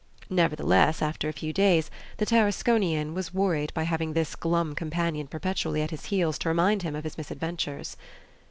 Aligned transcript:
Nevertheless, 0.31 0.99
after 1.03 1.29
a 1.29 1.31
few 1.31 1.53
days, 1.53 1.91
the 2.17 2.25
Tarasconian 2.25 3.13
was 3.13 3.35
worried 3.35 3.71
by 3.75 3.83
having 3.83 4.13
this 4.13 4.35
glum 4.35 4.73
companion 4.73 5.27
perpetually 5.27 5.83
at 5.83 5.91
his 5.91 6.05
heels, 6.05 6.39
to 6.39 6.49
remind 6.49 6.81
him 6.81 6.95
of 6.95 7.03
his 7.03 7.19
misadventures. 7.19 7.95